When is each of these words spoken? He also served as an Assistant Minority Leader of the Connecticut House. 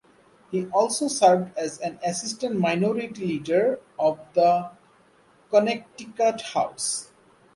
He 0.49 0.65
also 0.71 1.07
served 1.07 1.55
as 1.55 1.77
an 1.77 1.99
Assistant 2.03 2.55
Minority 2.59 3.23
Leader 3.23 3.79
of 3.99 4.17
the 4.33 4.71
Connecticut 5.51 6.41
House. 6.41 7.11